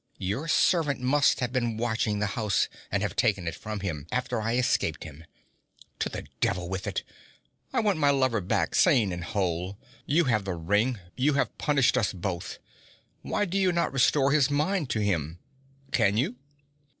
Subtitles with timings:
[0.17, 4.41] Your servant must have been watching the house, and have taken it from him, after
[4.41, 5.25] I escaped him.
[5.99, 7.03] To the devil with it!
[7.71, 9.77] I want my lover back sane and whole.
[10.07, 12.57] You have the ring; you have punished us both.
[13.21, 15.37] Why do you not restore his mind to him?
[15.91, 16.35] Can you?'